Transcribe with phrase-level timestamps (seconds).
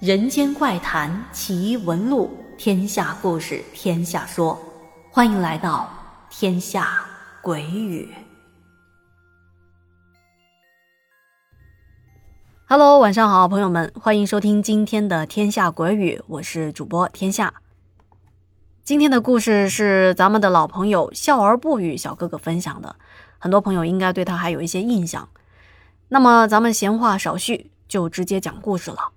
[0.00, 4.58] 人间怪谈奇闻录，天下故事天下说，
[5.10, 5.90] 欢迎来到
[6.30, 7.04] 天下
[7.42, 8.08] 鬼语。
[12.66, 17.52] Hello，晚上好，朋友们，欢迎收听今天的天下鬼语，我是主播天下。
[18.82, 22.96] 今天的故事是咱们的老朋友笑而不语小哥哥分享的，
[23.36, 25.28] 很多朋友应该对他还有一些印象。
[26.08, 29.12] 那么咱们闲话少叙，就直接讲故事了。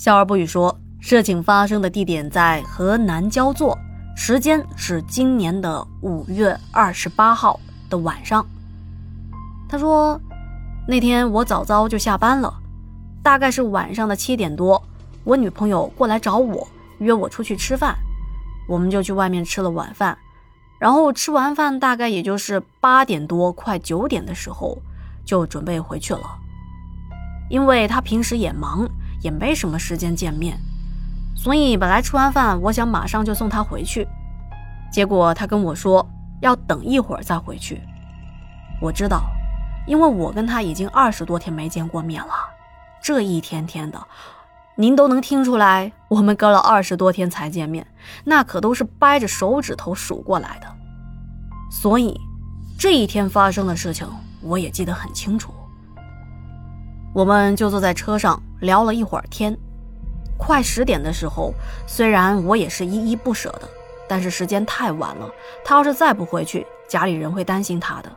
[0.00, 3.76] 笑而不语说，事情发生的地点在河南焦作，
[4.16, 7.60] 时间是今年的五月二十八号
[7.90, 8.42] 的晚上。
[9.68, 10.18] 他说，
[10.88, 12.50] 那天我早早就下班了，
[13.22, 14.82] 大概是晚上的七点多，
[15.22, 16.66] 我女朋友过来找我，
[17.00, 17.94] 约我出去吃饭，
[18.66, 20.16] 我们就去外面吃了晚饭，
[20.78, 24.78] 然后吃完饭大概也就是八点多快九点的时候，
[25.26, 26.38] 就准备回去了，
[27.50, 28.88] 因为他平时也忙。
[29.20, 30.58] 也没什么时间见面，
[31.34, 34.06] 所以本来吃完饭我想马上就送他回去，
[34.92, 36.06] 结果他跟我说
[36.40, 37.80] 要等一会儿再回去。
[38.80, 39.22] 我知道，
[39.86, 42.32] 因为我跟他已经二十多天没见过面了，
[43.02, 44.00] 这一天天的，
[44.74, 47.86] 您都能听出来，我们隔了二十多天才见面，
[48.24, 50.66] 那可都是掰着手指头数过来的。
[51.70, 52.18] 所以
[52.78, 54.08] 这一天发生的事情
[54.40, 55.52] 我也记得很清楚。
[57.12, 59.56] 我们就坐在车上聊了一会儿天，
[60.38, 61.52] 快十点的时候，
[61.86, 63.68] 虽然我也是依依不舍的，
[64.08, 65.30] 但是时间太晚了，
[65.64, 68.10] 他要是再不回去，家里人会担心他的。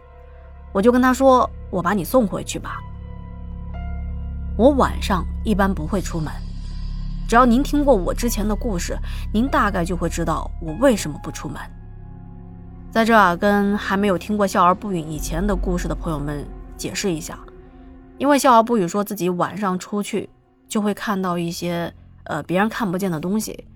[0.71, 2.79] 我就跟他说：“我把你送回去吧。”
[4.57, 6.31] 我晚上一般不会出门，
[7.27, 8.97] 只要您听过我之前的故事，
[9.33, 11.59] 您大概就会知道我为什么不出门。
[12.91, 16.45] 在这儿跟还没有听过笑而不语以前的故事的朋友们
[16.77, 17.39] 解释一下。
[18.19, 20.29] 因为笑而不语说自己晚上出去
[20.73, 23.67] 就会看到一些呃别人看不见的东西，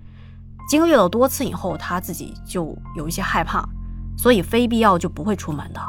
[0.68, 3.64] 经历了多次以后，他自己就有一些害怕，
[4.18, 5.80] 所以非必要就不会出门的。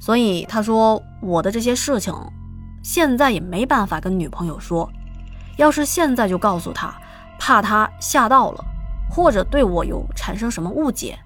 [0.00, 2.14] 所以他说我的这些事情
[2.82, 4.90] 现在也没办法跟女朋友说，
[5.58, 6.98] 要是现在就告诉他，
[7.38, 8.64] 怕他吓到了，
[9.10, 11.18] 或者对我有产生什么误解，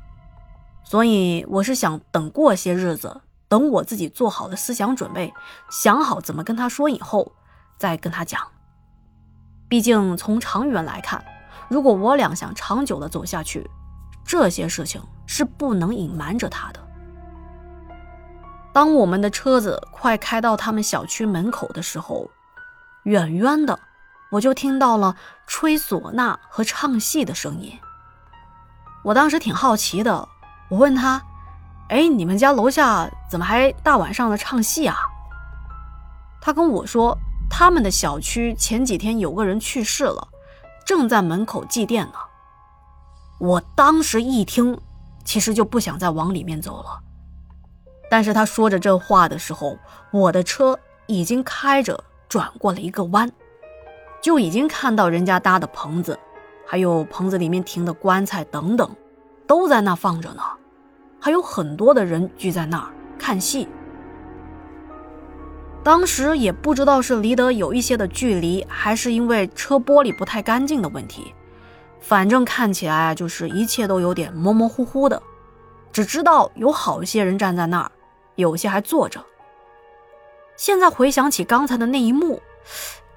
[0.83, 3.21] 所以我是想等过些日子。
[3.49, 5.33] 等我自己做好了思想准备，
[5.71, 7.31] 想好怎么跟他说以后，
[7.77, 8.41] 再跟他讲。
[9.69, 11.25] 毕竟从长远来看，
[11.69, 13.69] 如果我俩想长久的走下去，
[14.25, 16.81] 这些事情是不能隐瞒着他的。
[18.73, 22.31] 当我们的车子快开到他们小区门口的时候，
[23.05, 23.79] 远远的
[24.31, 25.17] 我就听到了
[25.47, 27.73] 吹唢呐和唱戏的声音。
[29.03, 30.29] 我当时挺好奇的，
[30.69, 31.23] 我问他。
[31.89, 34.97] 哎，你们家楼下怎么还大晚上的唱戏啊？
[36.41, 37.17] 他跟我说，
[37.49, 40.29] 他们的小区前几天有个人去世了，
[40.84, 42.15] 正在门口祭奠呢。
[43.39, 44.79] 我当时一听，
[45.25, 47.01] 其实就不想再往里面走了。
[48.11, 49.77] 但是他说着这话的时候，
[50.12, 53.31] 我的车已经开着转过了一个弯，
[54.21, 56.19] 就已经看到人家搭的棚子，
[56.67, 58.89] 还有棚子里面停的棺材等等，
[59.47, 60.43] 都在那放着呢。
[61.21, 63.67] 还有很多的人聚在那儿看戏。
[65.87, 71.33] 当时也不知道是离得有一些的距离，还是因为车玻璃不太干净的问题，
[72.01, 75.23] 反正看起来啊，就是一切都有点模模糊糊的。
[75.93, 77.93] 只知道有好些人站在那儿，
[78.35, 79.25] 有些还坐着。
[80.57, 82.43] 现在回想起刚才的那一幕，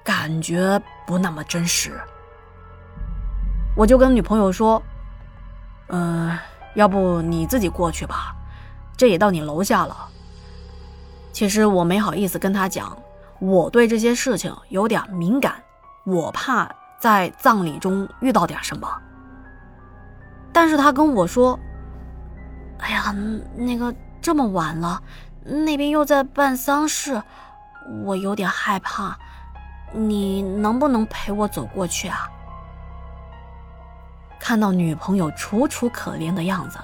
[0.04, 2.00] 感觉不那么真实。
[3.76, 4.80] 我就跟女朋友说
[5.90, 6.38] ：“嗯。”
[6.74, 8.32] 要不你自己过去吧，
[8.96, 10.09] 这也到你楼下了。
[11.32, 12.96] 其实我没好意思跟他讲，
[13.38, 15.54] 我对这些事情有点敏感，
[16.04, 16.68] 我怕
[16.98, 18.88] 在葬礼中遇到点什么。
[20.52, 21.58] 但是他跟我说
[22.78, 23.14] ：“哎呀，
[23.56, 25.00] 那个这么晚了，
[25.44, 27.22] 那边又在办丧事，
[28.04, 29.16] 我有点害怕，
[29.92, 32.28] 你能不能陪我走过去啊？”
[34.40, 36.78] 看到女朋友楚楚可怜的样子，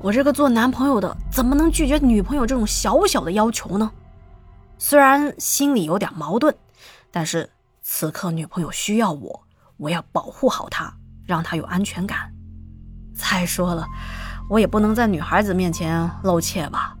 [0.00, 3.90] 我这个做男朋友的怎么能拒绝女朋友这种小小的要求呢？
[4.78, 6.54] 虽然心里有点矛盾，
[7.10, 7.50] 但是
[7.82, 9.42] 此刻女朋友需要我，
[9.76, 12.32] 我要保护好她，让她有安全感。
[13.12, 13.84] 再说了，
[14.48, 16.96] 我也不能在女孩子面前露怯吧。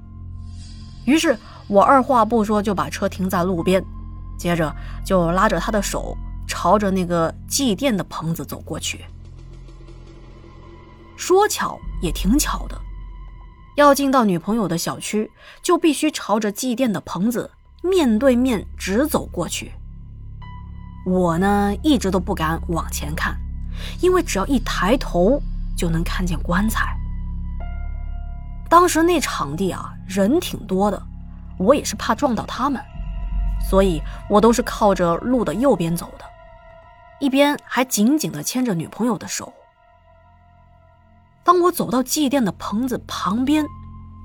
[1.04, 3.82] 于是我二话不说就把车停在路边，
[4.36, 4.74] 接着
[5.04, 6.16] 就拉着她的手，
[6.48, 9.04] 朝着那个祭奠的棚子走过去。
[11.16, 12.80] 说巧也挺巧的，
[13.78, 15.30] 要进到女朋友的小区，
[15.62, 17.48] 就必须朝着祭奠的棚子
[17.80, 19.70] 面对面直走过去。
[21.06, 23.38] 我呢，一直都不敢往前看，
[24.00, 25.40] 因为只要一抬头
[25.76, 26.92] 就能看见棺材。
[28.68, 31.00] 当时那场地啊，人挺多的，
[31.56, 32.82] 我也是怕撞到他们，
[33.70, 36.24] 所以我都是靠着路的右边走的，
[37.20, 39.52] 一边还紧紧的牵着女朋友的手。
[41.48, 43.64] 当我走到祭奠的棚子旁边，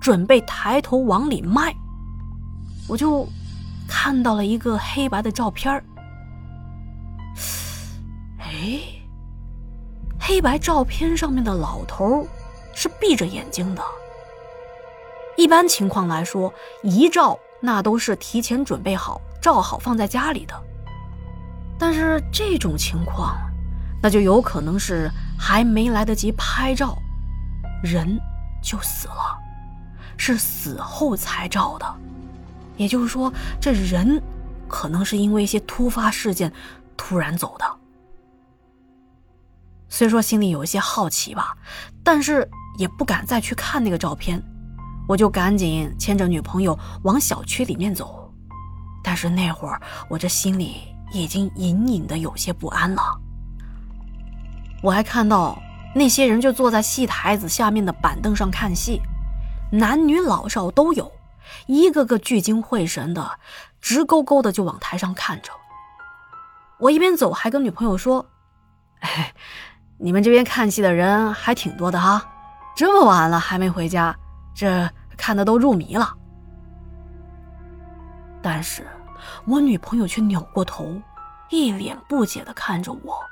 [0.01, 1.73] 准备抬头往里迈，
[2.85, 3.25] 我就
[3.87, 5.73] 看到了一个黑白的照片
[8.39, 8.81] 哎，
[10.19, 12.27] 黑白照片上面的老头
[12.73, 13.81] 是闭着眼睛的。
[15.37, 20.53] 一般情况来说，遗照那都是提前准备好、照好放在家里的。
[21.79, 23.33] 但是这种情况，
[24.01, 25.09] 那就有可能是
[25.39, 26.97] 还没来得及拍照。
[27.83, 28.17] 人
[28.61, 29.37] 就死了，
[30.15, 31.95] 是死后才照的，
[32.77, 34.23] 也就是说，这人
[34.69, 36.51] 可能是因为一些突发事件
[36.95, 37.65] 突然走的。
[39.89, 41.57] 虽说心里有一些好奇吧，
[42.05, 44.41] 但是也不敢再去看那个照片，
[45.05, 48.33] 我就赶紧牵着女朋友往小区里面走。
[49.03, 50.77] 但是那会儿我这心里
[51.11, 53.01] 已经隐隐的有些不安了，
[54.81, 55.61] 我还看到。
[55.95, 59.01] 那些人就坐在戏台子下面的板凳上看戏，
[59.71, 61.11] 男女老少都有，
[61.67, 63.39] 一个个聚精会神的，
[63.79, 65.51] 直勾勾的就往台上看着。
[66.79, 68.25] 我一边走还跟女朋友说
[69.01, 69.33] ：“哎，
[69.97, 72.21] 你们这边看戏的人还挺多的哈，
[72.75, 74.15] 这么晚了还没回家，
[74.53, 76.13] 这看的都入迷了。”
[78.41, 78.85] 但是，
[79.45, 80.99] 我女朋友却扭过头，
[81.49, 83.23] 一脸不解的看着我。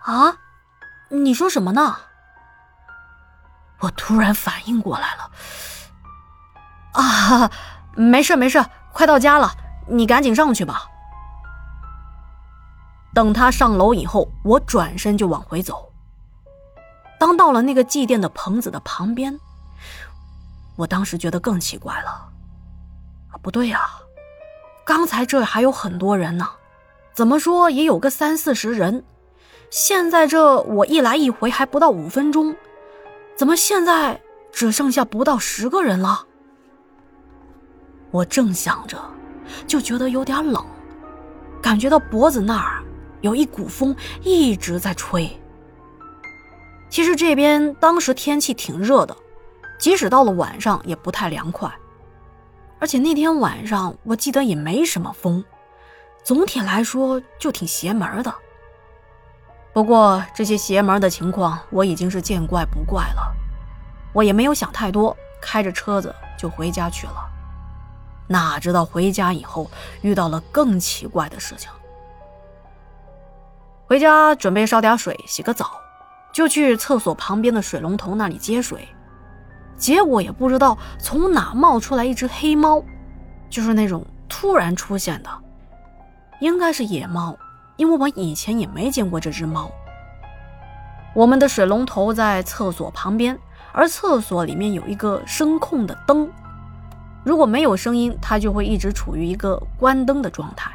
[0.00, 0.34] 啊？
[1.12, 1.96] 你说什么呢？
[3.80, 5.30] 我突然反应过来了，
[6.92, 7.50] 啊，
[7.94, 8.64] 没事没事，
[8.94, 9.52] 快到家了，
[9.88, 10.84] 你赶紧上去吧。
[13.12, 15.92] 等他上楼以后，我转身就往回走。
[17.18, 19.38] 当到了那个祭奠的棚子的旁边，
[20.76, 22.30] 我当时觉得更奇怪了，
[23.42, 23.90] 不对呀，
[24.86, 26.48] 刚才这还有很多人呢，
[27.12, 29.04] 怎么说也有个三四十人。
[29.72, 32.54] 现在这我一来一回还不到五分钟，
[33.34, 34.20] 怎么现在
[34.52, 36.26] 只剩下不到十个人了？
[38.10, 38.98] 我正想着，
[39.66, 40.62] 就觉得有点冷，
[41.62, 42.84] 感觉到脖子那儿
[43.22, 45.26] 有一股风一直在吹。
[46.90, 49.16] 其实这边当时天气挺热的，
[49.78, 51.72] 即使到了晚上也不太凉快，
[52.78, 55.42] 而且那天晚上我记得也没什么风，
[56.22, 58.34] 总体来说就挺邪门的。
[59.72, 63.34] 不过这些邪门的情况我已经是见怪不怪了，
[64.12, 67.14] 我也没有想太多，开着车子就回家去了。
[68.28, 69.70] 哪知道回家以后
[70.02, 71.70] 遇到了更奇怪的事情。
[73.86, 75.72] 回家准备烧点水洗个澡，
[76.32, 78.86] 就去厕所旁边的水龙头那里接水，
[79.76, 82.82] 结果也不知道从哪冒出来一只黑猫，
[83.50, 85.30] 就是那种突然出现的，
[86.40, 87.36] 应该是野猫。
[87.76, 89.70] 因为我以前也没见过这只猫。
[91.14, 93.38] 我们的水龙头在厕所旁边，
[93.72, 96.30] 而厕所里面有一个声控的灯，
[97.22, 100.72] 如果没有声音，它就会一直处于一个关灯的状态。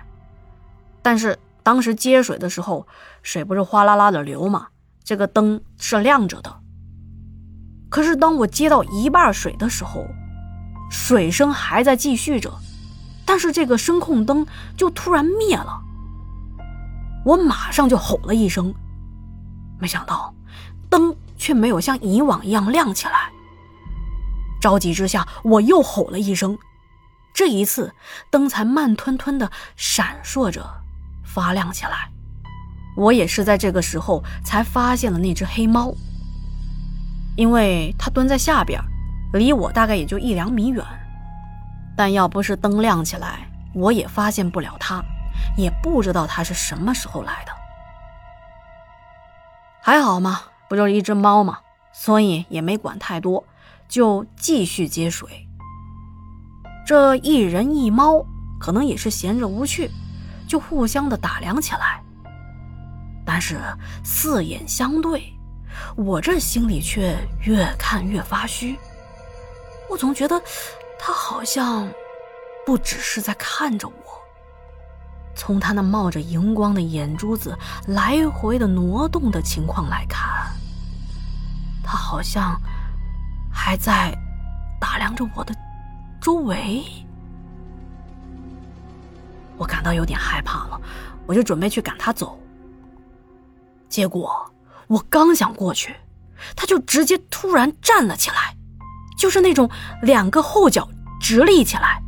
[1.02, 2.86] 但是当时接水的时候，
[3.24, 4.68] 水不是哗啦啦的流吗？
[5.04, 6.54] 这个灯是亮着的。
[7.90, 10.06] 可是当我接到一半水的时候，
[10.92, 12.54] 水声还在继续着，
[13.26, 14.46] 但是这个声控灯
[14.76, 15.82] 就突然灭了。
[17.28, 18.74] 我马上就吼了一声，
[19.80, 20.34] 没想到
[20.90, 23.30] 灯却没有像以往一样亮起来。
[24.62, 26.58] 着急之下，我又吼了一声，
[27.34, 27.94] 这一次
[28.32, 30.66] 灯才慢吞吞的闪烁着
[31.26, 32.10] 发亮起来。
[32.96, 35.94] 我也是在这个时候才发现了那只黑猫，
[37.36, 38.82] 因为它蹲在下边，
[39.34, 40.82] 离我大概也就一两米远。
[41.98, 45.04] 但要不是灯亮起来，我也发现不了它。
[45.58, 47.52] 也不知道它是什么时候来的，
[49.82, 51.60] 还好嘛，不就是一只猫嘛，
[51.94, 53.44] 所以也没管太多，
[53.88, 55.48] 就继续接水。
[56.86, 58.26] 这一人一猫
[58.60, 59.92] 可能也是闲着无趣，
[60.48, 62.02] 就互相的打量起来。
[63.26, 63.60] 但是
[64.04, 65.34] 四眼相对，
[65.98, 68.78] 我这心里却越看越发虚，
[69.90, 70.42] 我总觉得
[70.98, 71.90] 他好像
[72.66, 74.07] 不只是在看着我。
[75.38, 80.52] 从他那冒着荧光的眼珠子来回的挪动的情况来看，
[81.84, 82.60] 他好像
[83.54, 84.18] 还在
[84.82, 85.56] 打量着我的
[86.20, 86.84] 周围。
[89.58, 90.82] 我感到有点害怕了，
[91.28, 92.40] 我就准备去赶他走。
[93.88, 94.52] 结果
[94.88, 95.96] 我刚想过去，
[96.56, 98.56] 他就直接突然站了起来，
[99.18, 99.70] 就是那种
[100.02, 100.90] 两个后脚
[101.22, 102.02] 直立起来，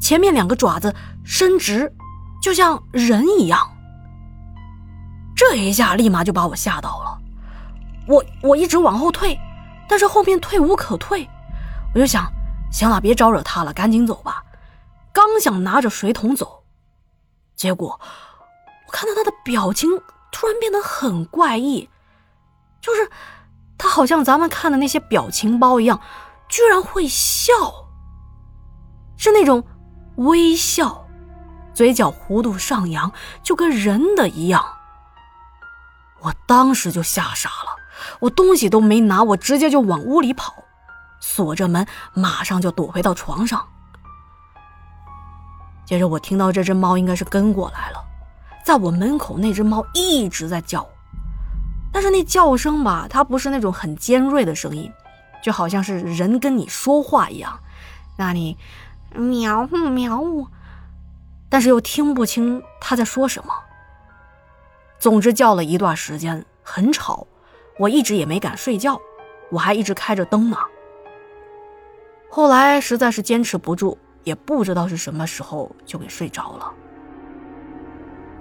[0.00, 1.92] 前面两个爪子伸直，
[2.40, 3.58] 就像人一样。
[5.36, 7.18] 这一下立马就把我吓到了，
[8.08, 9.38] 我我一直往后退，
[9.88, 11.28] 但是后面退无可退，
[11.94, 12.28] 我就想，
[12.72, 14.42] 行了，别招惹他了，赶紧走吧。
[15.12, 16.64] 刚想拿着水桶走，
[17.54, 18.00] 结果
[18.86, 19.88] 我看到他的表情
[20.32, 21.88] 突然变得很怪异，
[22.80, 23.10] 就是
[23.76, 26.00] 他好像咱们看的那些表情包一样，
[26.48, 27.52] 居然会笑，
[29.16, 29.64] 是那种
[30.16, 31.06] 微笑，
[31.78, 34.64] 嘴角弧度上扬，就跟人的一样。
[36.22, 37.76] 我当时就吓傻了，
[38.18, 40.52] 我东西都没拿，我直接就往屋里跑，
[41.20, 43.64] 锁着门，马上就躲回到床上。
[45.84, 48.04] 接着我听到这只猫应该是跟过来了，
[48.64, 50.84] 在我门口那只猫一直在叫，
[51.92, 54.92] 但是那叫声吧，它不是那种很尖锐的声音，
[55.44, 57.60] 就好像是人跟你说话一样，
[58.16, 58.58] 那你
[59.14, 60.20] 喵喵，
[61.48, 63.52] 但是又听不清他在说什么。
[64.98, 67.26] 总之叫了一段时间，很吵，
[67.78, 69.00] 我一直也没敢睡觉，
[69.50, 70.56] 我还一直开着灯呢。
[72.28, 76.72] 后来实在是坚持不住，也不知道是什么时候就给睡着了。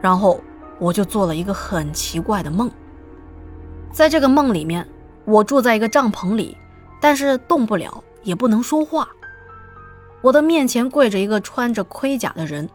[0.01, 0.41] 然后
[0.79, 2.69] 我就做了一个很奇怪的梦，
[3.91, 4.87] 在这个梦里面，
[5.25, 6.57] 我住在一个帐篷里，
[6.99, 9.07] 但是动不了，也不能说话。
[10.21, 12.69] 我的面前跪着一个穿着盔甲的人，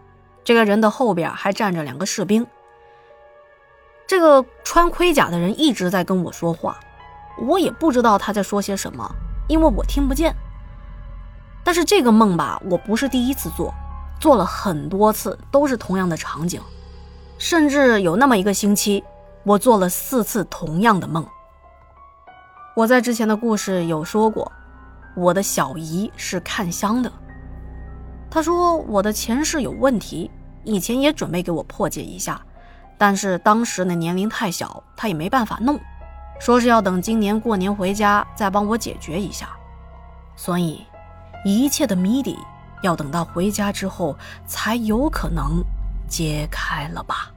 [0.45, 2.47] 这个人的后边还站着两个士兵。
[4.07, 6.79] 这个穿盔甲的人一直在跟我说话，
[7.39, 9.11] 我也不知道他在说些什么，
[9.49, 10.35] 因为我听不见。
[11.65, 13.73] 但是这个梦吧，我不是第一次做，
[14.21, 16.61] 做了很多次，都是同样的场景，
[17.39, 19.03] 甚至有那么一个星期，
[19.45, 21.25] 我做了四次同样的梦。
[22.75, 24.51] 我在之前的故事有说过，
[25.15, 27.13] 我的小姨是看香的，
[28.33, 30.31] 他说我的前世有问题，
[30.65, 32.41] 以前也准备给我破解一下。
[32.97, 35.79] 但是当时的年龄太小，他也没办法弄，
[36.41, 39.51] 说是要等今年过年回家再帮我解决一下，
[40.35, 40.83] 所以
[41.45, 42.39] 一切的谜底
[42.83, 45.63] 要等到回家之后才有可能
[46.09, 47.31] 揭开了吧。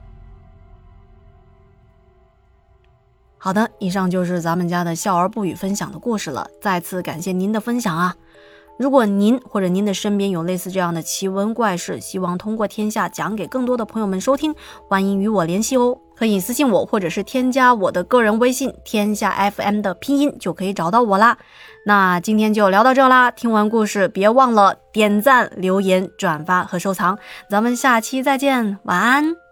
[3.36, 8.16] 好的，以上就是咱们家的笑而不语分享的故事了，再次感谢您的分享啊。
[8.78, 14.54] 如果您或者您的身边有类似这样的奇闻怪事，希望通过天下讲给更多的朋友们收听，
[14.88, 21.38] 欢迎与我联系哦，可以私信我，或者是添加我的个人微信“天下 FM” 的拼音就可以找到我啦。
[21.86, 27.18] 那今天就聊到这啦，听完故事别忘了点赞、留言、转发和收藏，
[27.48, 29.45] 咱们下期再见，晚安。